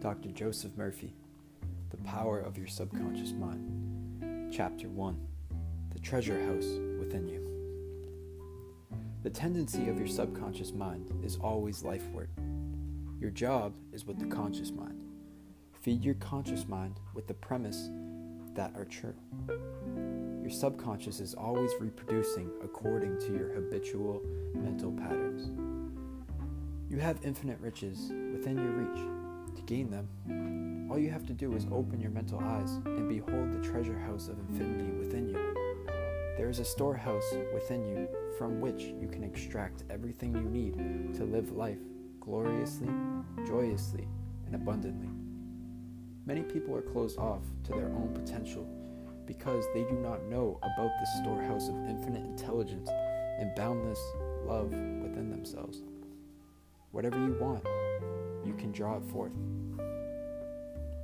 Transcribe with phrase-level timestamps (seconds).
[0.00, 0.30] Dr.
[0.30, 1.12] Joseph Murphy,
[1.90, 5.26] The Power of Your Subconscious Mind, Chapter 1
[5.92, 7.46] The Treasure House Within You.
[9.22, 12.30] The tendency of your subconscious mind is always lifeward.
[13.20, 15.04] Your job is with the conscious mind.
[15.82, 17.90] Feed your conscious mind with the premise
[18.54, 19.14] that are true.
[20.40, 24.22] Your subconscious is always reproducing according to your habitual
[24.54, 25.50] mental patterns.
[26.88, 29.19] You have infinite riches within your reach.
[29.70, 33.64] Gain them, all you have to do is open your mental eyes and behold the
[33.64, 35.54] treasure house of infinity within you.
[36.36, 41.22] There is a storehouse within you from which you can extract everything you need to
[41.22, 41.78] live life
[42.18, 42.88] gloriously,
[43.46, 44.08] joyously,
[44.46, 45.12] and abundantly.
[46.26, 48.68] Many people are closed off to their own potential
[49.24, 52.90] because they do not know about the storehouse of infinite intelligence
[53.38, 54.00] and boundless
[54.44, 55.82] love within themselves.
[56.90, 57.64] Whatever you want,
[58.50, 59.32] you can draw it forth.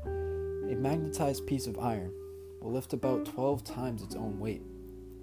[0.05, 2.13] A magnetized piece of iron
[2.61, 4.63] will lift about 12 times its own weight,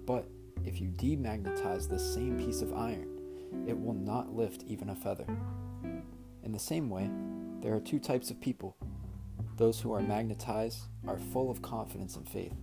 [0.06, 0.26] but
[0.64, 3.20] if you demagnetize the same piece of iron,
[3.68, 5.26] it will not lift even a feather.
[6.42, 7.10] In the same way,
[7.60, 8.74] there are two types of people.
[9.58, 12.54] Those who are magnetized are full of confidence and faith.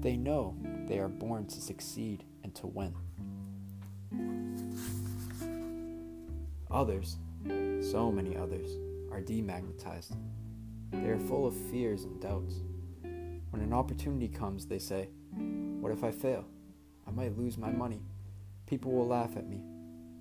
[0.00, 0.56] They know
[0.88, 2.94] they are born to succeed and to win.
[6.70, 7.18] Others,
[7.90, 8.70] so many others,
[9.14, 10.16] are demagnetized.
[10.90, 12.56] They are full of fears and doubts.
[13.50, 15.08] When an opportunity comes, they say,
[15.80, 16.44] What if I fail?
[17.06, 18.02] I might lose my money.
[18.66, 19.60] People will laugh at me.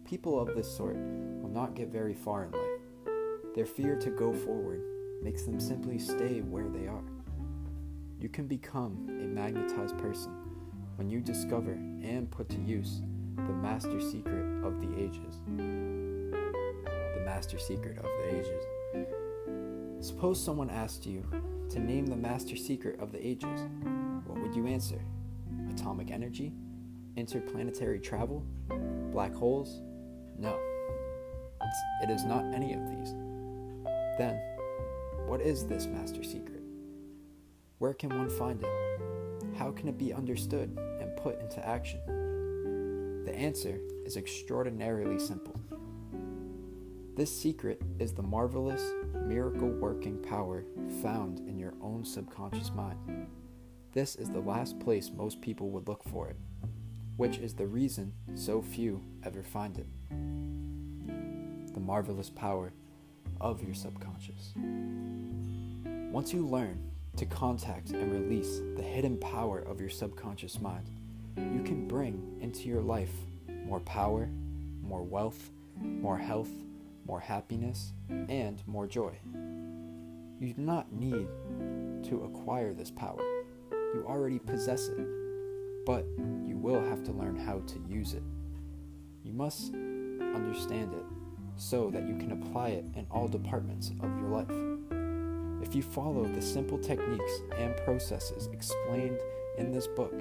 [0.05, 3.55] People of this sort will not get very far in life.
[3.55, 4.83] Their fear to go forward
[5.23, 7.03] makes them simply stay where they are.
[8.19, 10.33] You can become a magnetized person
[10.97, 13.01] when you discover and put to use
[13.37, 15.41] the master secret of the ages.
[15.47, 18.63] The master secret of the ages.
[19.99, 21.25] Suppose someone asked you
[21.69, 23.61] to name the master secret of the ages.
[24.25, 25.01] What would you answer?
[25.69, 26.53] Atomic energy?
[27.15, 28.45] Interplanetary travel?
[29.11, 29.81] Black holes?
[30.37, 30.59] No.
[31.61, 33.13] It's, it is not any of these.
[34.17, 34.39] Then,
[35.25, 36.61] what is this master secret?
[37.77, 39.57] Where can one find it?
[39.57, 42.01] How can it be understood and put into action?
[43.25, 45.59] The answer is extraordinarily simple.
[47.15, 48.81] This secret is the marvelous,
[49.27, 50.65] miracle working power
[51.03, 53.27] found in your own subconscious mind.
[53.91, 56.35] This is the last place most people would look for it,
[57.17, 59.85] which is the reason so few ever find it.
[61.75, 62.73] The marvelous power
[63.39, 64.53] of your subconscious.
[66.11, 66.81] Once you learn
[67.17, 70.89] to contact and release the hidden power of your subconscious mind,
[71.37, 73.13] you can bring into your life
[73.67, 74.27] more power,
[74.81, 76.49] more wealth, more health,
[77.05, 77.93] more happiness,
[78.29, 79.17] and more joy.
[80.39, 81.27] You do not need
[82.03, 83.21] to acquire this power.
[83.71, 85.07] You already possess it,
[85.85, 86.05] but
[86.45, 88.23] you will have to learn how to use it.
[89.23, 91.05] You must understand it
[91.55, 94.49] so that you can apply it in all departments of your life.
[95.65, 99.17] If you follow the simple techniques and processes explained
[99.57, 100.13] in this book,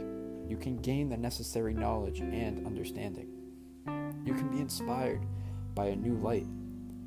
[0.46, 3.28] you can gain the necessary knowledge and understanding.
[4.24, 5.24] You can be inspired
[5.74, 6.46] by a new light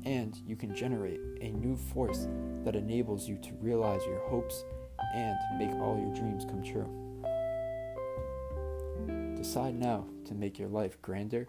[0.06, 2.28] and you can generate a new force
[2.64, 4.64] that enables you to realize your hopes
[5.14, 6.88] and make all your dreams come true.
[9.36, 11.44] Decide now to make your life grander,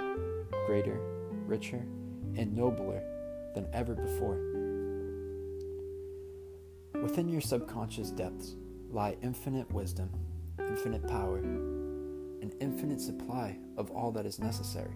[0.66, 1.00] greater,
[1.46, 1.86] richer,
[2.36, 3.02] and nobler
[3.54, 4.40] than ever before.
[7.02, 8.56] Within your subconscious depths
[8.90, 10.10] lie infinite wisdom,
[10.60, 14.94] infinite power, an infinite supply of all that is necessary.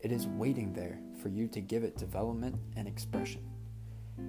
[0.00, 3.42] It is waiting there for you to give it development and expression.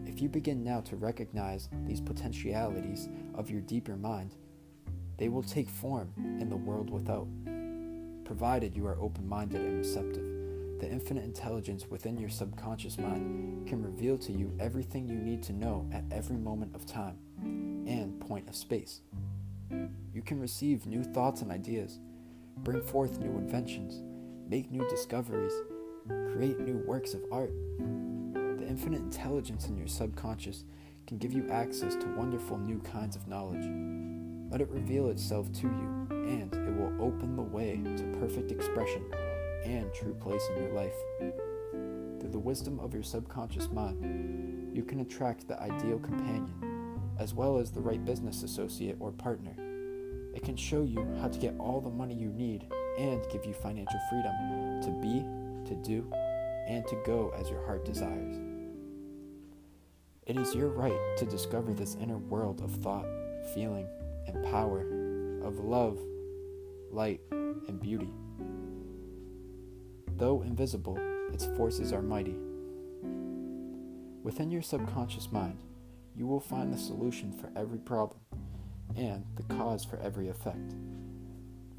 [0.05, 4.35] If you begin now to recognize these potentialities of your deeper mind,
[5.17, 7.27] they will take form in the world without.
[8.25, 10.25] Provided you are open minded and receptive,
[10.79, 15.53] the infinite intelligence within your subconscious mind can reveal to you everything you need to
[15.53, 19.01] know at every moment of time and point of space.
[20.13, 21.99] You can receive new thoughts and ideas,
[22.63, 24.01] bring forth new inventions,
[24.49, 25.53] make new discoveries,
[26.33, 27.51] create new works of art.
[27.77, 30.63] The infinite intelligence in your subconscious
[31.05, 33.65] can give you access to wonderful new kinds of knowledge.
[34.49, 39.03] Let it reveal itself to you, and it will open the way to perfect expression
[39.63, 40.95] and true place in your life.
[42.19, 47.59] Through the wisdom of your subconscious mind, you can attract the ideal companion, as well
[47.59, 49.53] as the right business associate or partner.
[50.33, 52.65] It can show you how to get all the money you need
[52.99, 55.23] and give you financial freedom to be,
[55.69, 56.05] to do,
[56.67, 58.37] and to go as your heart desires.
[60.25, 63.07] It is your right to discover this inner world of thought,
[63.53, 63.87] feeling,
[64.27, 64.81] and power,
[65.43, 65.97] of love,
[66.91, 68.11] light, and beauty.
[70.17, 70.99] Though invisible,
[71.33, 72.35] its forces are mighty.
[74.23, 75.63] Within your subconscious mind,
[76.15, 78.19] you will find the solution for every problem
[78.97, 80.75] and the cause for every effect.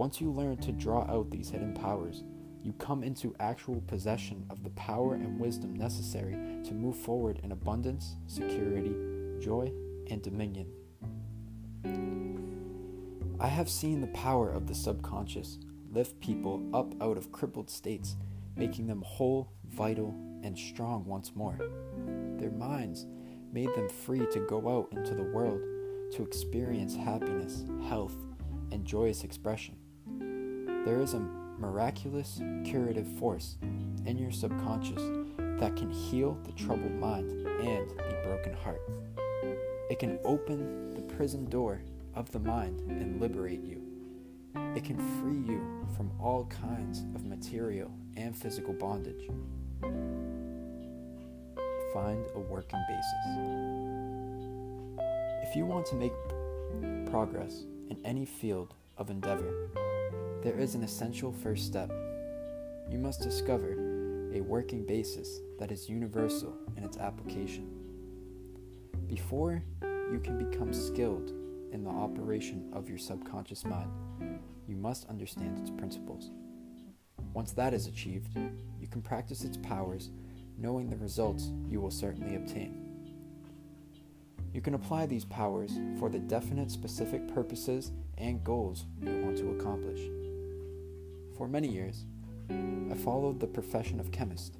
[0.00, 2.24] Once you learn to draw out these hidden powers,
[2.62, 6.32] you come into actual possession of the power and wisdom necessary
[6.64, 8.94] to move forward in abundance, security,
[9.40, 9.70] joy,
[10.08, 10.66] and dominion.
[13.38, 15.58] I have seen the power of the subconscious
[15.92, 18.16] lift people up out of crippled states,
[18.56, 21.58] making them whole, vital, and strong once more.
[22.38, 23.04] Their minds
[23.52, 25.60] made them free to go out into the world
[26.12, 28.16] to experience happiness, health,
[28.72, 29.76] and joyous expression.
[30.84, 31.20] There is a
[31.58, 33.56] miraculous curative force
[34.06, 35.02] in your subconscious
[35.58, 38.80] that can heal the troubled mind and the broken heart.
[39.90, 41.82] It can open the prison door
[42.14, 43.82] of the mind and liberate you.
[44.74, 49.28] It can free you from all kinds of material and physical bondage.
[51.92, 53.26] Find a working basis.
[55.46, 56.14] If you want to make
[57.10, 59.68] progress in any field of endeavor,
[60.42, 61.90] there is an essential first step.
[62.88, 63.72] You must discover
[64.32, 67.68] a working basis that is universal in its application.
[69.06, 71.30] Before you can become skilled
[71.72, 73.90] in the operation of your subconscious mind,
[74.66, 76.30] you must understand its principles.
[77.34, 78.34] Once that is achieved,
[78.80, 80.10] you can practice its powers,
[80.56, 82.86] knowing the results you will certainly obtain.
[84.54, 89.50] You can apply these powers for the definite specific purposes and goals you want to
[89.50, 90.00] accomplish.
[91.40, 92.04] For many years,
[92.50, 94.58] I followed the profession of chemist.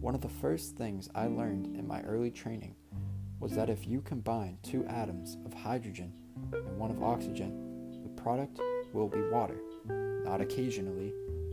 [0.00, 2.74] One of the first things I learned in my early training
[3.38, 6.14] was that if you combine two atoms of hydrogen
[6.54, 8.58] and one of oxygen, the product
[8.94, 9.60] will be water,
[10.24, 11.12] not occasionally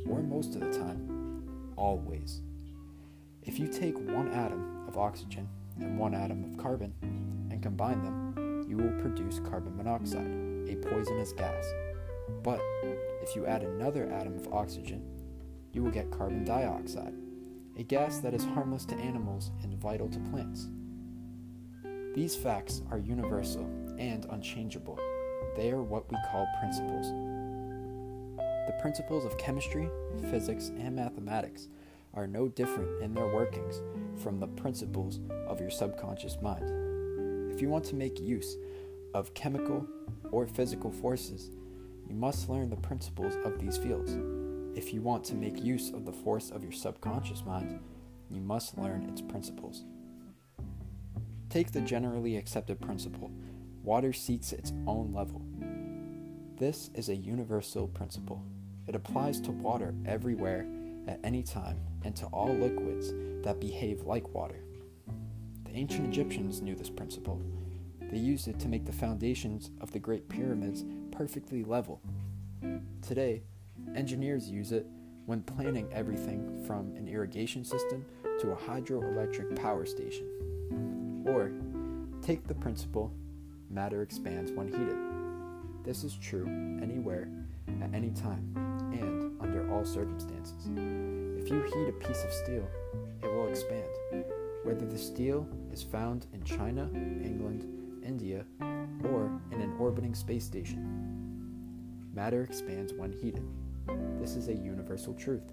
[0.09, 2.39] or most of the time, always.
[3.43, 5.49] If you take one atom of oxygen
[5.81, 6.93] and one atom of carbon
[7.51, 11.65] and combine them, you will produce carbon monoxide, a poisonous gas.
[12.43, 12.61] But
[13.25, 15.03] if you add another atom of oxygen,
[15.71, 17.15] you will get carbon dioxide,
[17.75, 20.67] a gas that is harmless to animals and vital to plants.
[22.13, 23.63] These facts are universal
[23.97, 24.99] and unchangeable.
[25.57, 27.07] They are what we call principles.
[28.67, 29.89] The principles of chemistry,
[30.29, 31.67] physics, and mathematics
[32.13, 33.81] are no different in their workings
[34.21, 37.51] from the principles of your subconscious mind.
[37.51, 38.55] If you want to make use
[39.15, 39.87] of chemical
[40.31, 41.49] or physical forces,
[42.07, 44.17] you must learn the principles of these fields.
[44.77, 47.79] If you want to make use of the force of your subconscious mind,
[48.29, 49.85] you must learn its principles.
[51.49, 53.31] Take the generally accepted principle
[53.85, 55.41] water seeks its own level.
[56.57, 58.43] This is a universal principle.
[58.87, 60.65] It applies to water everywhere,
[61.07, 63.13] at any time, and to all liquids
[63.43, 64.63] that behave like water.
[65.65, 67.39] The ancient Egyptians knew this principle.
[68.01, 70.83] They used it to make the foundations of the Great Pyramids
[71.17, 72.01] perfectly level.
[73.01, 73.41] Today,
[73.95, 74.85] engineers use it
[75.25, 78.05] when planning everything from an irrigation system
[78.39, 81.23] to a hydroelectric power station.
[81.25, 81.51] Or,
[82.21, 83.11] take the principle
[83.69, 84.97] matter expands when heated.
[85.83, 86.47] This is true
[86.81, 87.29] anywhere,
[87.81, 88.53] at any time,
[88.91, 90.67] and under all circumstances.
[91.37, 92.67] If you heat a piece of steel,
[93.23, 93.87] it will expand,
[94.63, 97.67] whether the steel is found in China, England,
[98.03, 98.45] India,
[99.03, 101.04] or in an orbiting space station.
[102.15, 103.43] Matter expands when heated.
[104.21, 105.51] This is a universal truth.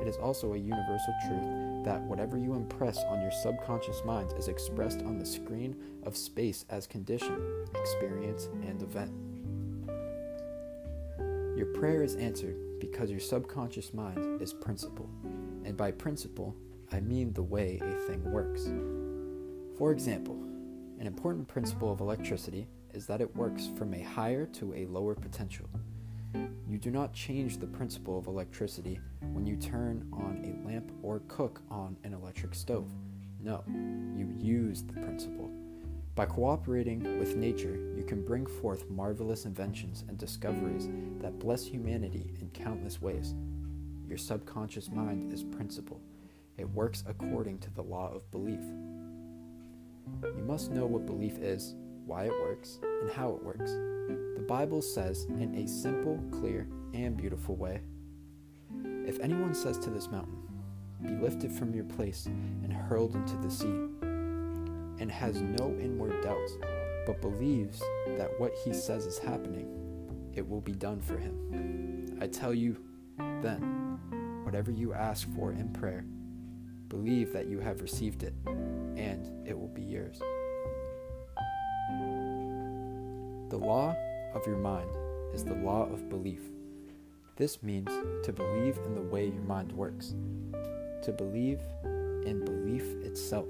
[0.00, 4.48] It is also a universal truth that whatever you impress on your subconscious mind is
[4.48, 9.12] expressed on the screen of space as condition, experience, and event.
[11.58, 15.10] Your prayer is answered because your subconscious mind is principle,
[15.64, 16.56] and by principle,
[16.90, 18.70] I mean the way a thing works.
[19.76, 20.36] For example,
[20.98, 25.14] an important principle of electricity is that it works from a higher to a lower
[25.14, 25.68] potential.
[26.34, 29.00] You do not change the principle of electricity
[29.32, 32.92] when you turn on a lamp or cook on an electric stove.
[33.40, 33.64] No,
[34.16, 35.50] you use the principle.
[36.14, 40.88] By cooperating with nature, you can bring forth marvelous inventions and discoveries
[41.20, 43.34] that bless humanity in countless ways.
[44.08, 46.00] Your subconscious mind is principle.
[46.56, 48.64] It works according to the law of belief.
[50.22, 53.70] You must know what belief is, why it works, and how it works.
[54.48, 57.82] Bible says in a simple, clear, and beautiful way
[59.06, 60.38] If anyone says to this mountain,
[61.02, 63.66] Be lifted from your place and hurled into the sea,
[65.00, 66.52] and has no inward doubts,
[67.06, 67.78] but believes
[68.16, 69.68] that what he says is happening,
[70.34, 72.16] it will be done for him.
[72.18, 72.78] I tell you,
[73.18, 73.98] then,
[74.44, 76.06] whatever you ask for in prayer,
[76.88, 80.18] believe that you have received it, and it will be yours.
[83.50, 83.94] The law
[84.34, 84.90] of your mind
[85.32, 86.40] is the law of belief.
[87.36, 87.88] This means
[88.24, 90.14] to believe in the way your mind works,
[91.02, 93.48] to believe in belief itself.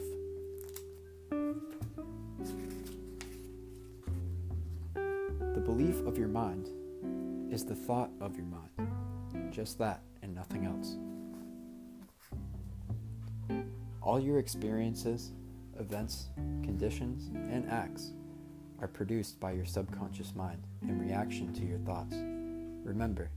[5.55, 6.69] The belief of your mind
[7.53, 10.99] is the thought of your mind, just that and nothing else.
[14.03, 15.33] All your experiences,
[15.79, 16.29] events,
[16.63, 18.13] conditions, and acts
[18.81, 22.15] are produced by your subconscious mind in reaction to your thoughts.
[22.85, 23.31] Remember,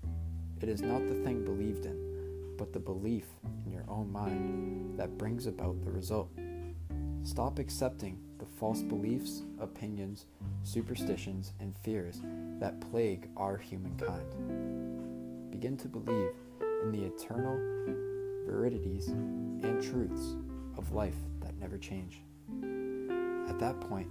[0.62, 3.26] it is not the thing believed in, but the belief
[3.66, 6.30] in your own mind that brings about the result.
[7.24, 10.26] Stop accepting the false beliefs, opinions,
[10.64, 12.22] superstitions, and fears
[12.60, 15.52] that plague our humankind.
[15.52, 16.32] Begin to believe
[16.84, 17.58] in the eternal
[18.46, 20.36] verities and truths
[20.78, 22.22] of life that never change.
[23.48, 24.08] At that point,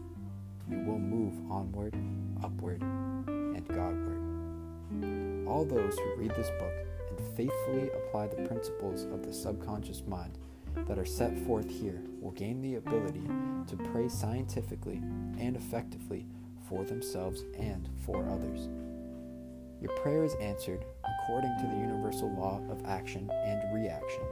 [0.71, 1.95] you will move onward,
[2.43, 5.47] upward, and Godward.
[5.49, 6.73] All those who read this book
[7.09, 10.39] and faithfully apply the principles of the subconscious mind
[10.87, 13.27] that are set forth here will gain the ability
[13.67, 15.03] to pray scientifically
[15.39, 16.27] and effectively
[16.69, 18.69] for themselves and for others.
[19.81, 24.23] Your prayer is answered according to the universal law of action and reaction.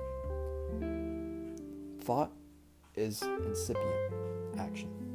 [2.00, 2.30] Thought
[2.94, 5.07] is incipient action.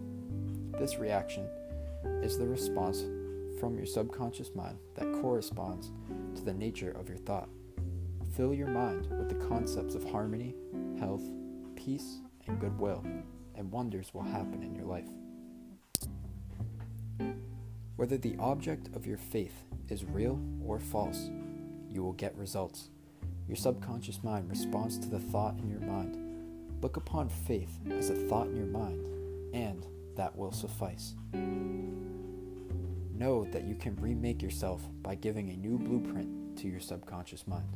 [0.83, 1.47] This reaction
[2.21, 3.05] is the response
[3.57, 5.93] from your subconscious mind that corresponds
[6.35, 7.47] to the nature of your thought.
[8.35, 10.53] Fill your mind with the concepts of harmony,
[10.99, 11.23] health,
[11.77, 13.01] peace, and goodwill,
[13.55, 15.07] and wonders will happen in your life.
[17.95, 20.37] Whether the object of your faith is real
[20.67, 21.29] or false,
[21.89, 22.89] you will get results.
[23.47, 26.17] Your subconscious mind responds to the thought in your mind.
[26.81, 29.07] Look upon faith as a thought in your mind,
[29.53, 31.15] and that will suffice.
[33.15, 37.67] Know that you can remake yourself by giving a new blueprint to your subconscious mind.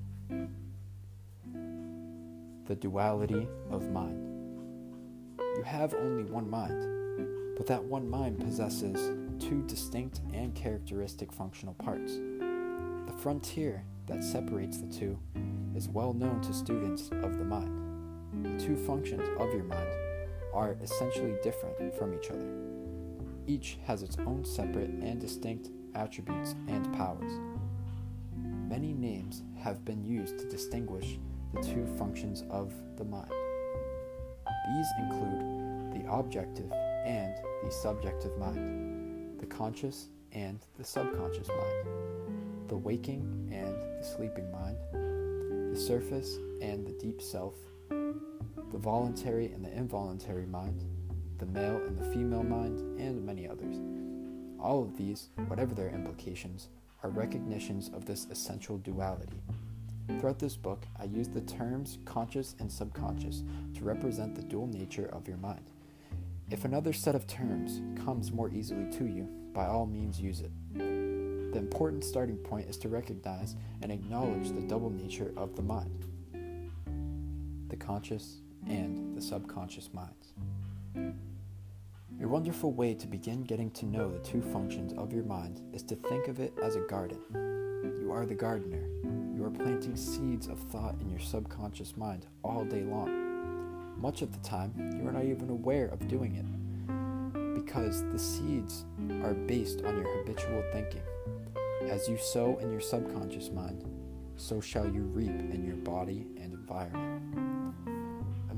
[2.65, 4.23] The duality of mind.
[5.39, 11.73] You have only one mind, but that one mind possesses two distinct and characteristic functional
[11.75, 12.13] parts.
[12.13, 15.17] The frontier that separates the two
[15.75, 17.71] is well known to students of the mind.
[18.43, 19.89] The two functions of your mind
[20.57, 22.49] are essentially different from each other.
[23.45, 27.31] Each has its own separate and distinct attributes and powers.
[28.35, 31.19] Many names have been used to distinguish
[31.53, 33.31] the two functions of the mind.
[34.73, 36.71] These include the objective
[37.05, 44.51] and the subjective mind, the conscious and the subconscious mind, the waking and the sleeping
[44.51, 44.77] mind,
[45.71, 47.53] the surface and the deep self,
[48.71, 50.83] the voluntary and the involuntary mind,
[51.37, 53.77] the male and the female mind, and many others.
[54.59, 56.69] All of these, whatever their implications,
[57.03, 59.41] are recognitions of this essential duality.
[60.19, 63.43] Throughout this book, I use the terms conscious and subconscious
[63.75, 65.63] to represent the dual nature of your mind.
[66.49, 70.51] If another set of terms comes more easily to you, by all means use it.
[70.73, 76.05] The important starting point is to recognize and acknowledge the double nature of the mind
[77.69, 78.37] the conscious
[78.69, 80.33] and the subconscious minds.
[82.21, 85.83] A wonderful way to begin getting to know the two functions of your mind is
[85.83, 87.19] to think of it as a garden.
[88.01, 88.87] You are the gardener.
[89.35, 93.95] You are planting seeds of thought in your subconscious mind all day long.
[93.97, 96.45] Much of the time, you are not even aware of doing it
[97.63, 98.85] because the seeds
[99.23, 101.01] are based on your habitual thinking.
[101.89, 103.83] As you sow in your subconscious mind,
[104.35, 107.16] so shall you reap in your body and environment.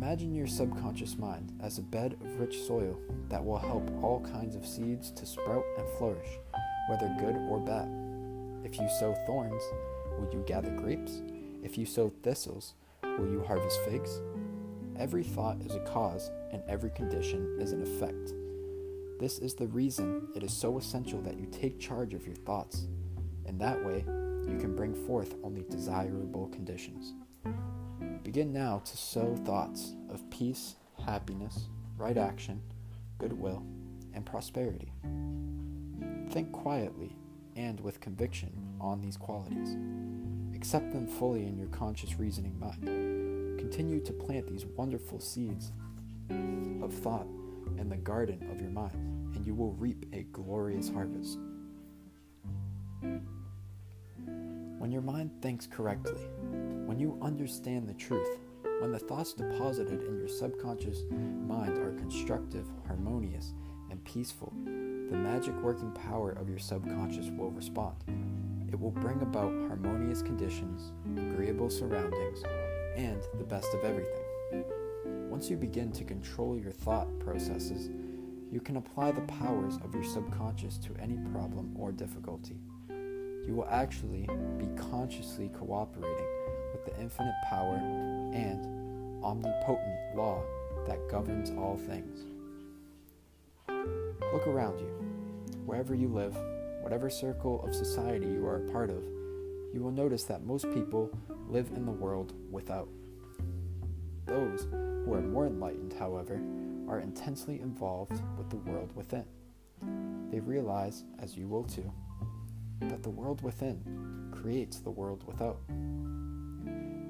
[0.02, 4.56] Imagine your subconscious mind as a bed of rich soil that will help all kinds
[4.56, 6.40] of seeds to sprout and flourish,
[6.88, 7.90] whether good or bad.
[8.64, 9.62] If you sow thorns,
[10.18, 11.22] will you gather grapes?
[11.64, 14.22] If you sow thistles, will you harvest figs?
[14.98, 18.34] Every thought is a cause, and every condition is an effect.
[19.20, 22.88] This is the reason it is so essential that you take charge of your thoughts.
[23.48, 24.06] In that way,
[24.48, 27.16] you can bring forth only desirable conditions.
[28.30, 31.68] Begin now to sow thoughts of peace, happiness,
[31.98, 32.62] right action,
[33.18, 33.64] goodwill,
[34.14, 34.94] and prosperity.
[36.30, 37.18] Think quietly
[37.56, 39.76] and with conviction on these qualities.
[40.56, 43.58] Accept them fully in your conscious reasoning mind.
[43.58, 45.72] Continue to plant these wonderful seeds
[46.84, 47.26] of thought
[47.80, 48.94] in the garden of your mind,
[49.36, 51.40] and you will reap a glorious harvest.
[54.80, 56.22] When your mind thinks correctly,
[56.86, 58.40] when you understand the truth,
[58.80, 63.54] when the thoughts deposited in your subconscious mind are constructive, harmonious,
[63.92, 67.98] and peaceful, the magic working power of your subconscious will respond.
[68.70, 72.42] It will bring about harmonious conditions, agreeable surroundings,
[72.96, 74.64] and the best of everything.
[75.30, 77.90] Once you begin to control your thought processes,
[78.50, 82.56] you can apply the powers of your subconscious to any problem or difficulty.
[83.48, 84.28] You will actually
[84.58, 86.28] be consciously cooperating
[86.74, 87.76] with the infinite power
[88.34, 90.42] and omnipotent law
[90.88, 92.26] that governs all things.
[94.34, 94.88] Look around you.
[95.66, 96.38] Wherever you live,
[96.82, 99.04] whatever circle of society you are a part of,
[99.74, 101.10] you will notice that most people
[101.48, 102.88] live in the world without.
[104.26, 106.40] Those who are more enlightened, however,
[106.88, 109.26] are intensely involved with the world within.
[110.32, 111.92] They realize, as you will too,
[112.82, 115.60] that the world within creates the world without.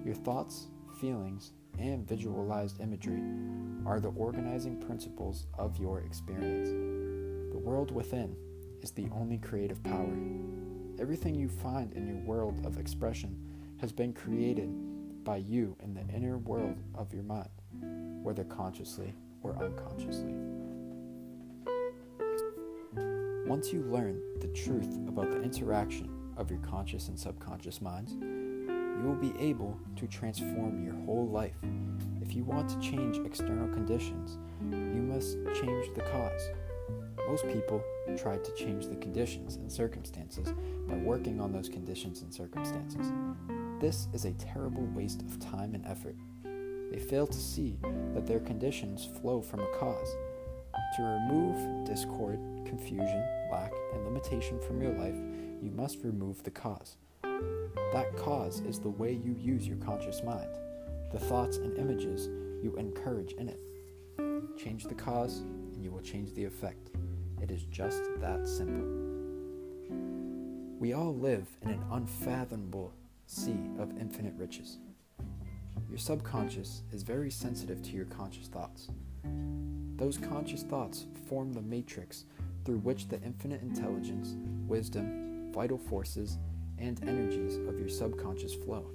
[0.05, 0.67] Your thoughts,
[0.99, 3.21] feelings, and visualized imagery
[3.85, 6.69] are the organizing principles of your experience.
[7.51, 8.35] The world within
[8.81, 10.17] is the only creative power.
[10.99, 13.37] Everything you find in your world of expression
[13.79, 14.69] has been created
[15.23, 17.49] by you in the inner world of your mind,
[18.23, 20.33] whether consciously or unconsciously.
[23.49, 29.01] Once you learn the truth about the interaction of your conscious and subconscious minds, you
[29.03, 31.55] will be able to transform your whole life.
[32.21, 34.37] If you want to change external conditions,
[34.71, 36.51] you must change the cause.
[37.27, 37.81] Most people
[38.15, 40.53] try to change the conditions and circumstances
[40.87, 43.11] by working on those conditions and circumstances.
[43.79, 46.15] This is a terrible waste of time and effort.
[46.91, 47.79] They fail to see
[48.13, 50.15] that their conditions flow from a cause.
[50.97, 53.23] To remove discord, confusion,
[53.93, 55.15] and limitation from your life,
[55.61, 56.97] you must remove the cause.
[57.23, 60.49] That cause is the way you use your conscious mind,
[61.11, 62.27] the thoughts and images
[62.63, 63.59] you encourage in it.
[64.57, 66.91] Change the cause, and you will change the effect.
[67.41, 68.87] It is just that simple.
[70.79, 72.93] We all live in an unfathomable
[73.25, 74.77] sea of infinite riches.
[75.89, 78.89] Your subconscious is very sensitive to your conscious thoughts.
[79.95, 82.25] Those conscious thoughts form the matrix
[82.69, 84.35] through which the infinite intelligence,
[84.67, 86.37] wisdom, vital forces,
[86.77, 88.91] and energies of your subconscious flow.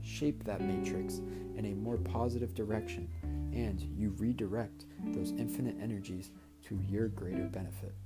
[0.00, 1.18] Shape that matrix
[1.56, 3.08] in a more positive direction,
[3.52, 6.30] and you redirect those infinite energies
[6.68, 7.96] to your greater benefit.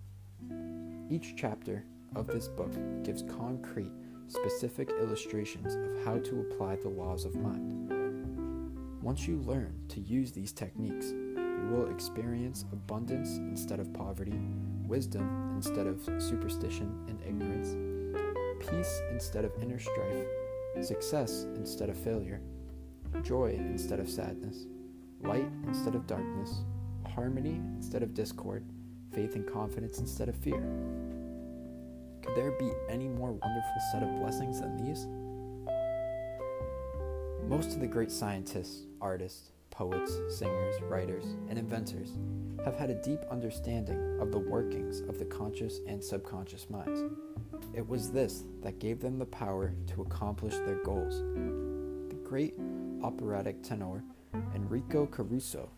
[1.10, 1.84] Each chapter
[2.16, 2.72] of this book
[3.04, 3.92] gives concrete,
[4.26, 7.92] specific illustrations of how to apply the laws of mind.
[9.02, 11.12] Once you learn to use these techniques,
[11.62, 14.38] you will experience abundance instead of poverty,
[14.86, 17.76] wisdom instead of superstition and ignorance,
[18.60, 20.26] peace instead of inner strife,
[20.80, 22.40] success instead of failure,
[23.22, 24.66] joy instead of sadness,
[25.22, 26.64] light instead of darkness,
[27.14, 28.64] harmony instead of discord,
[29.12, 30.62] faith and confidence instead of fear.
[32.22, 35.06] Could there be any more wonderful set of blessings than these?
[37.48, 42.12] Most of the great scientists, artists, poets, singers, writers, and inventors
[42.64, 47.02] have had a deep understanding of the workings of the conscious and subconscious minds.
[47.74, 51.22] It was this that gave them the power to accomplish their goals.
[52.08, 52.54] The great
[53.02, 54.04] operatic tenor
[54.54, 55.70] Enrico Caruso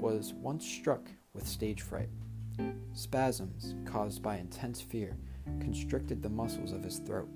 [0.00, 2.08] was once struck with stage fright.
[2.94, 5.16] Spasms caused by intense fear
[5.60, 7.28] constricted the muscles of his throat.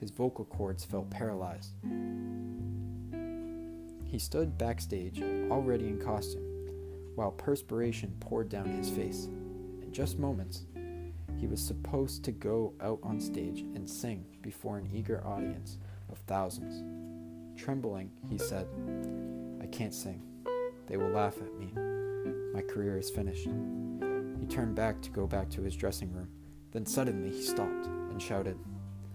[0.00, 1.72] His vocal cords felt paralyzed.
[4.08, 6.42] He stood backstage, already in costume,
[7.14, 9.26] while perspiration poured down his face.
[9.26, 10.64] In just moments,
[11.38, 15.76] he was supposed to go out on stage and sing before an eager audience
[16.10, 16.82] of thousands.
[17.60, 18.66] Trembling, he said,
[19.62, 20.22] I can't sing.
[20.86, 21.70] They will laugh at me.
[22.54, 23.46] My career is finished.
[24.40, 26.28] He turned back to go back to his dressing room.
[26.72, 28.58] Then suddenly he stopped and shouted,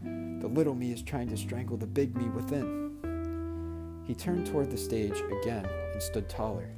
[0.03, 2.82] The little me is trying to strangle the big me within.
[4.05, 6.69] He turned toward the stage again and stood taller.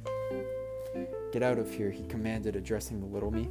[1.32, 3.48] Get out of here, he commanded, addressing the little me.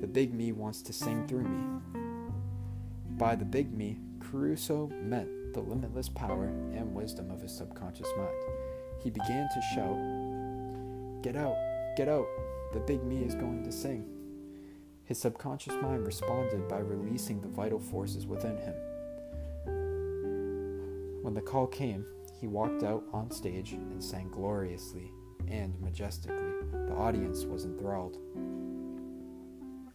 [0.00, 1.80] The big me wants to sing through me.
[3.16, 8.36] By the big me, Caruso meant the limitless power and wisdom of his subconscious mind.
[9.02, 11.56] He began to shout, Get out,
[11.96, 12.26] get out,
[12.74, 14.04] the big me is going to sing.
[15.04, 18.74] His subconscious mind responded by releasing the vital forces within him.
[21.22, 22.04] When the call came,
[22.44, 25.10] he walked out on stage and sang gloriously,
[25.48, 26.52] and majestically.
[26.72, 28.18] The audience was enthralled.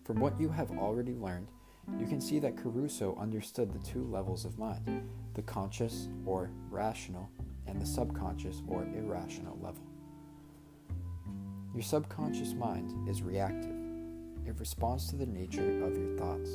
[0.04, 1.50] From what you have already learned,
[2.00, 7.30] you can see that Caruso understood the two levels of mind the conscious or rational,
[7.68, 9.84] and the subconscious or irrational level.
[11.76, 13.78] Your subconscious mind is reactive,
[14.48, 16.50] it responds to the nature of your thoughts.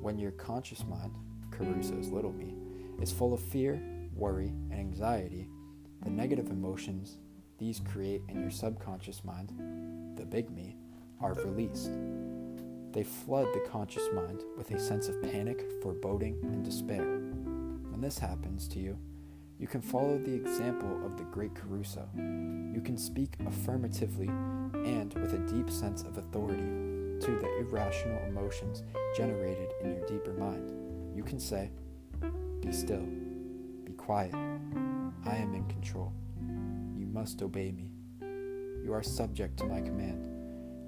[0.00, 1.12] When your conscious mind,
[1.50, 2.54] Caruso's little me,
[3.02, 3.82] is full of fear,
[4.20, 5.48] worry, and anxiety,
[6.04, 7.16] the negative emotions
[7.58, 9.52] these create in your subconscious mind,
[10.16, 10.76] the big me,
[11.20, 11.90] are released.
[12.92, 17.04] They flood the conscious mind with a sense of panic, foreboding, and despair.
[17.04, 18.98] When this happens to you,
[19.58, 22.08] you can follow the example of the great Caruso.
[22.16, 28.82] You can speak affirmatively and with a deep sense of authority to the irrational emotions
[29.14, 30.70] generated in your deeper mind.
[31.14, 31.70] You can say,
[32.60, 33.06] Be still,
[34.10, 34.34] quiet,
[35.24, 36.12] I am in control.
[36.98, 37.92] You must obey me.
[38.82, 40.26] You are subject to my command.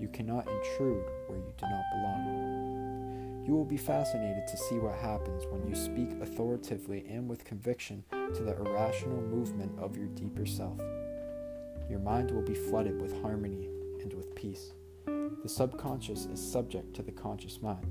[0.01, 3.45] You cannot intrude where you do not belong.
[3.47, 8.03] You will be fascinated to see what happens when you speak authoritatively and with conviction
[8.11, 10.81] to the irrational movement of your deeper self.
[11.89, 13.69] Your mind will be flooded with harmony
[14.01, 14.73] and with peace.
[15.07, 17.87] The subconscious is subject to the conscious mind.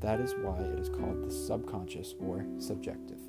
[0.00, 3.23] That is why it is called the subconscious or subjective.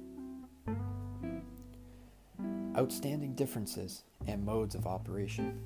[2.77, 5.61] Outstanding differences and modes of operation.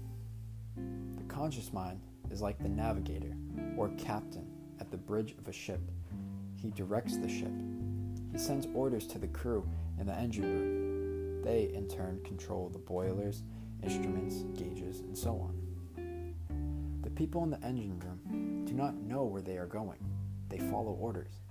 [1.18, 3.36] The conscious mind is like the navigator
[3.76, 4.46] or captain
[4.80, 5.82] at the bridge of a ship.
[6.56, 7.52] He directs the ship.
[8.32, 9.68] He sends orders to the crew
[10.00, 11.42] in the engine room.
[11.42, 13.42] They, in turn, control the boilers,
[13.82, 16.36] instruments, gauges, and so on.
[17.02, 20.06] The people in the engine room do not know where they are going,
[20.48, 21.42] they follow orders.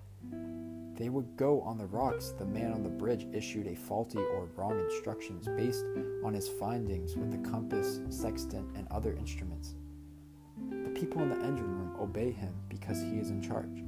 [0.99, 2.35] They would go on the rocks.
[2.37, 5.85] The man on the bridge issued a faulty or wrong instructions based
[6.25, 9.77] on his findings with the compass, sextant, and other instruments
[10.71, 13.85] The people in the engine room obey him because he is in charge,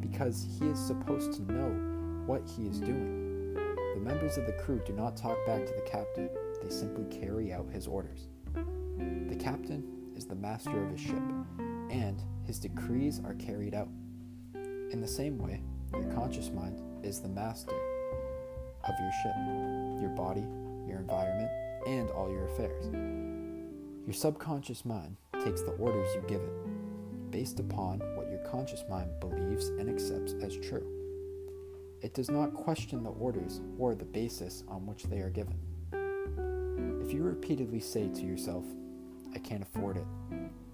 [0.00, 1.70] because he is supposed to know
[2.26, 3.54] what he is doing.
[3.94, 6.28] The members of the crew do not talk back to the captain,
[6.60, 8.26] they simply carry out his orders.
[8.54, 9.84] The captain
[10.16, 11.22] is the master of his ship,
[11.90, 13.88] and his decrees are carried out.
[14.90, 17.72] In the same way, your conscious mind is the master
[18.84, 19.34] of your ship,
[20.00, 20.44] your body,
[20.86, 21.50] your environment,
[21.86, 22.86] and all your affairs.
[24.06, 29.10] Your subconscious mind takes the orders you give it, based upon what your conscious mind
[29.20, 30.86] believes and accepts as true.
[32.00, 35.58] It does not question the orders or the basis on which they are given.
[37.02, 38.64] If you repeatedly say to yourself,
[39.34, 40.06] I can't afford it,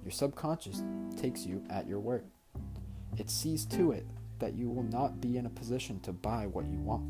[0.02, 0.82] your subconscious
[1.16, 2.24] takes you at your word.
[3.16, 4.06] It sees to it
[4.44, 7.02] that you will not be in a position to buy what you want.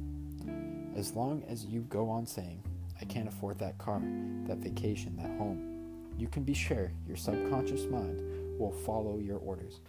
[0.97, 2.63] As long as you go on saying,
[3.01, 4.01] I can't afford that car,
[4.47, 8.23] that vacation, that home, you can be sure your subconscious mind
[8.57, 9.81] will follow your orders.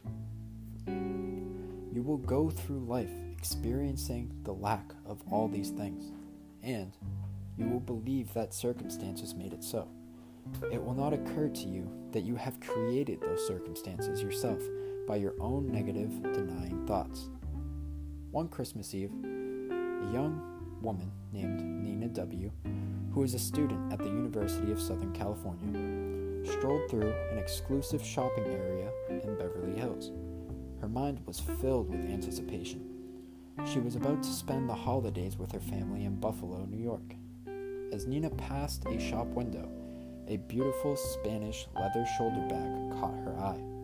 [0.87, 6.11] You will go through life experiencing the lack of all these things,
[6.63, 6.93] and
[7.59, 9.87] you will believe that circumstances made it so.
[10.71, 14.63] It will not occur to you that you have created those circumstances yourself
[15.07, 17.29] by your own negative, denying thoughts.
[18.31, 20.41] One Christmas Eve, a young
[20.81, 22.51] woman named Nina W.,
[23.13, 28.45] who is a student at the University of Southern California, strolled through an exclusive shopping
[28.45, 30.11] area in Beverly Hills.
[30.81, 32.81] Her mind was filled with anticipation.
[33.65, 37.15] She was about to spend the holidays with her family in Buffalo, New York.
[37.93, 39.69] As Nina passed a shop window,
[40.27, 43.74] a beautiful Spanish leather shoulder bag caught her eye.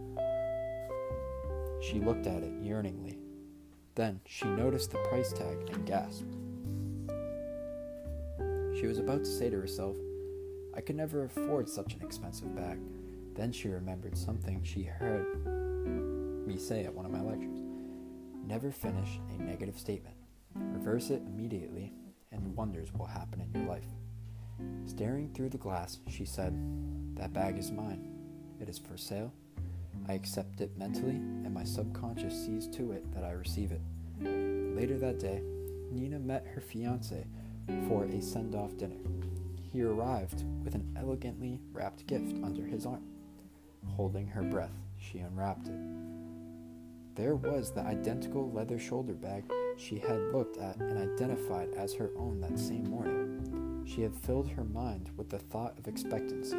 [1.81, 3.17] She looked at it yearningly.
[3.95, 6.33] Then she noticed the price tag and gasped.
[8.79, 9.97] She was about to say to herself,
[10.75, 12.79] I could never afford such an expensive bag.
[13.35, 15.45] Then she remembered something she heard
[16.47, 17.59] me say at one of my lectures.
[18.45, 20.15] Never finish a negative statement.
[20.55, 21.93] Reverse it immediately,
[22.31, 23.87] and wonders will happen in your life.
[24.85, 26.53] Staring through the glass, she said,
[27.15, 28.07] That bag is mine.
[28.59, 29.33] It is for sale.
[30.07, 33.81] I accept it mentally, and my subconscious sees to it that I receive it.
[34.19, 35.41] Later that day,
[35.91, 37.25] Nina met her fiance
[37.87, 38.97] for a send off dinner
[39.71, 43.03] he arrived with an elegantly wrapped gift under his arm.
[43.87, 45.79] Holding her breath, she unwrapped it.
[47.15, 49.45] There was the identical leather shoulder bag
[49.77, 53.83] she had looked at and identified as her own that same morning.
[53.85, 56.57] She had filled her mind with the thought of expectancy.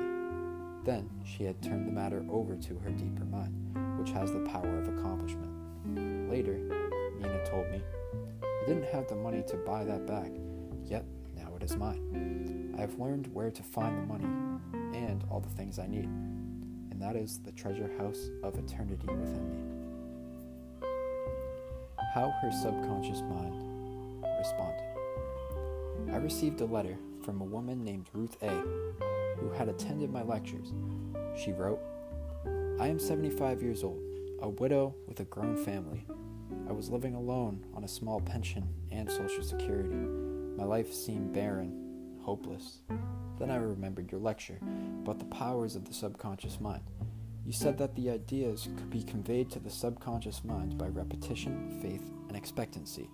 [0.84, 3.54] Then she had turned the matter over to her deeper mind,
[3.98, 5.50] which has the power of accomplishment.
[6.28, 6.58] Later,
[7.18, 7.82] Nina told me,
[8.42, 10.32] I didn't have the money to buy that bag,
[10.84, 11.04] yet
[11.36, 12.74] now it is mine.
[12.76, 14.26] I have learned where to find the money
[14.96, 19.50] and all the things I need, and that is the treasure house of eternity within
[19.50, 20.88] me.
[22.14, 23.54] How her subconscious mind
[24.38, 24.82] responded.
[26.12, 28.64] I received a letter from a woman named Ruth A.,
[29.42, 30.72] who had attended my lectures.
[31.36, 31.80] She wrote,
[32.80, 34.02] I am 75 years old,
[34.40, 36.04] a widow with a grown family.
[36.68, 39.94] I was living alone on a small pension and Social Security.
[40.56, 42.82] My life seemed barren, hopeless.
[43.38, 44.58] Then I remembered your lecture
[45.02, 46.82] about the powers of the subconscious mind.
[47.44, 52.08] You said that the ideas could be conveyed to the subconscious mind by repetition, faith,
[52.28, 53.10] and expectancy.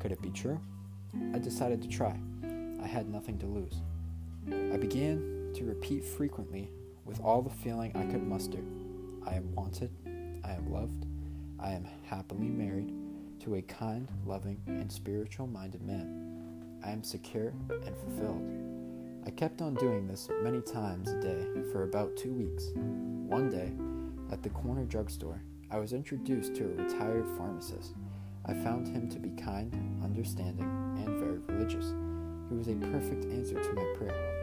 [0.00, 0.60] Could it be true?
[1.32, 2.18] I decided to try.
[2.82, 3.82] I had nothing to lose.
[4.72, 6.70] I began to repeat frequently
[7.04, 8.60] with all the feeling I could muster
[9.26, 9.90] I am wanted,
[10.44, 11.06] I am loved,
[11.60, 12.92] I am happily married
[13.40, 16.80] to a kind, loving, and spiritual minded man.
[16.84, 18.72] I am secure and fulfilled.
[19.24, 22.70] I kept on doing this many times a day for about two weeks.
[22.74, 23.72] One day,
[24.32, 27.94] at the corner drugstore, I was introduced to a retired pharmacist.
[28.44, 30.66] I found him to be kind, understanding,
[30.98, 31.94] and very religious.
[32.48, 34.41] He was a perfect answer to my prayer.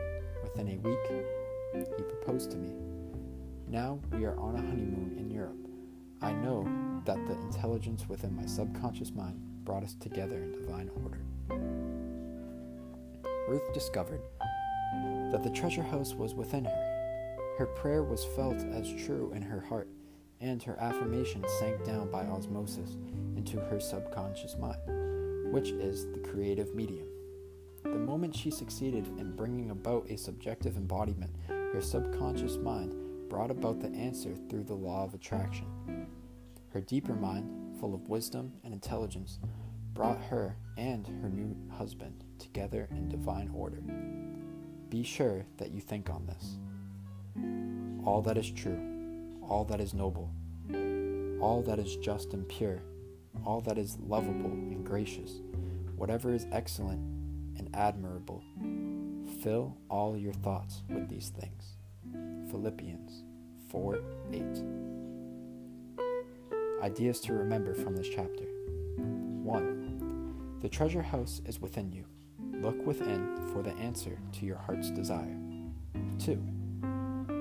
[0.60, 2.74] Within a week, he proposed to me.
[3.70, 5.56] Now we are on a honeymoon in Europe.
[6.22, 6.68] I know
[7.06, 11.22] that the intelligence within my subconscious mind brought us together in divine order.
[13.48, 14.20] Ruth discovered
[15.32, 17.56] that the treasure house was within her.
[17.58, 19.88] Her prayer was felt as true in her heart,
[20.42, 22.98] and her affirmation sank down by osmosis
[23.38, 27.09] into her subconscious mind, which is the creative medium.
[27.92, 32.94] The moment she succeeded in bringing about a subjective embodiment, her subconscious mind
[33.30, 35.66] brought about the answer through the law of attraction.
[36.72, 39.40] Her deeper mind, full of wisdom and intelligence,
[39.96, 43.82] brought her and her new husband together in divine order.
[44.90, 46.60] Be sure that you think on this.
[48.06, 48.80] All that is true,
[49.42, 50.32] all that is noble,
[51.42, 52.84] all that is just and pure,
[53.44, 55.42] all that is lovable and gracious,
[55.96, 57.02] whatever is excellent
[57.60, 58.44] and admirable,
[59.44, 61.76] fill all your thoughts with these things.
[62.50, 63.24] Philippians
[63.70, 64.00] 4
[64.34, 64.44] 8.
[66.82, 68.46] Ideas to remember from this chapter
[68.98, 70.60] 1.
[70.62, 72.06] The treasure house is within you.
[72.62, 75.38] Look within for the answer to your heart's desire.
[76.20, 76.42] 2.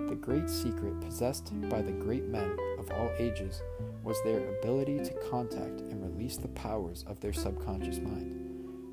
[0.08, 3.62] The great secret possessed by the great men of all ages
[4.02, 8.47] was their ability to contact and release the powers of their subconscious mind.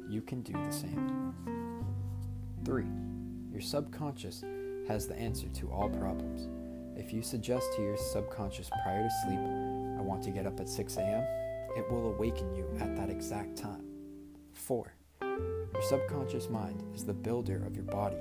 [0.10, 1.34] You can do the same.
[2.63, 2.86] 3.
[3.52, 4.44] Your subconscious
[4.88, 6.48] has the answer to all problems.
[6.96, 10.70] If you suggest to your subconscious prior to sleep, I want to get up at
[10.70, 11.24] 6 a.m.,
[11.76, 13.84] it will awaken you at that exact time.
[14.54, 14.94] 4.
[15.22, 18.18] Your subconscious mind is the builder of your body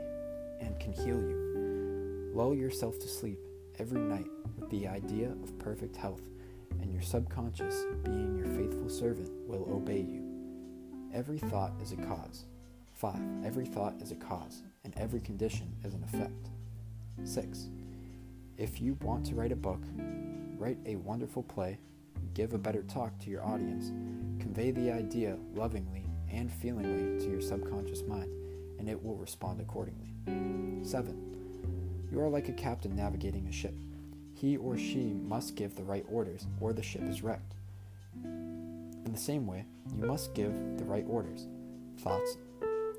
[0.61, 2.33] and can heal you.
[2.35, 3.38] Lull yourself to sleep
[3.79, 4.27] every night
[4.59, 6.23] with the idea of perfect health,
[6.81, 10.34] and your subconscious, being your faithful servant, will obey you.
[11.14, 12.44] Every thought is a cause.
[12.94, 13.14] 5.
[13.44, 16.50] Every thought is a cause, and every condition is an effect.
[17.22, 17.68] 6.
[18.59, 19.81] If you want to write a book,
[20.59, 21.79] write a wonderful play,
[22.35, 23.92] give a better talk to your audience,
[24.42, 28.33] convey the idea lovingly and feelingly to your subconscious mind,
[28.81, 30.12] and it will respond accordingly.
[30.85, 32.09] 7.
[32.11, 33.74] You are like a captain navigating a ship.
[34.35, 37.54] He or she must give the right orders, or the ship is wrecked.
[39.14, 39.64] In the same way,
[39.96, 41.46] you must give the right orders,
[42.00, 42.37] thoughts,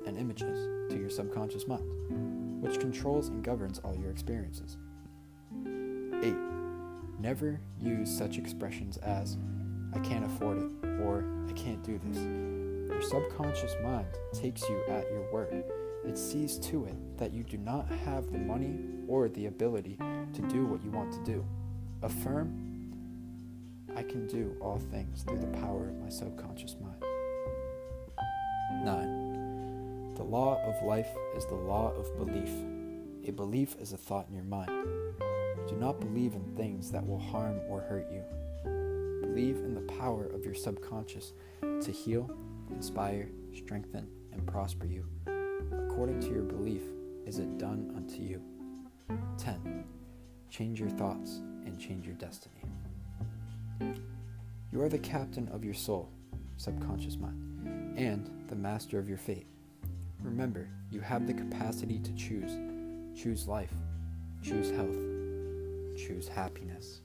[0.06, 4.78] and images to your subconscious mind, which controls and governs all your experiences.
[6.22, 6.34] 8.
[7.20, 9.36] Never use such expressions as,
[9.92, 12.16] I can't afford it, or I can't do this.
[12.90, 15.64] Your subconscious mind takes you at your word.
[16.06, 19.98] It sees to it that you do not have the money or the ability
[20.32, 21.44] to do what you want to do.
[22.02, 22.65] Affirm,
[23.96, 27.02] I can do all things through the power of my subconscious mind.
[28.84, 30.14] 9.
[30.16, 32.50] The law of life is the law of belief.
[33.26, 34.70] A belief is a thought in your mind.
[35.66, 38.22] Do not believe in things that will harm or hurt you.
[39.22, 41.32] Believe in the power of your subconscious
[41.62, 42.30] to heal,
[42.70, 45.06] inspire, strengthen, and prosper you.
[45.88, 46.82] According to your belief,
[47.24, 48.42] is it done unto you.
[49.38, 49.84] 10.
[50.50, 52.62] Change your thoughts and change your destiny.
[53.80, 56.10] You are the captain of your soul,
[56.56, 59.46] subconscious mind, and the master of your fate.
[60.22, 62.52] Remember, you have the capacity to choose.
[63.18, 63.72] Choose life,
[64.42, 64.96] choose health,
[65.96, 67.00] choose happiness.